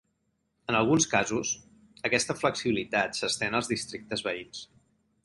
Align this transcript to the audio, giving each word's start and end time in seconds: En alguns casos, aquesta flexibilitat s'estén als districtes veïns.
En 0.71 0.77
alguns 0.77 1.05
casos, 1.11 1.51
aquesta 2.09 2.37
flexibilitat 2.39 3.21
s'estén 3.21 3.59
als 3.61 3.71
districtes 3.75 4.25
veïns. 4.31 4.65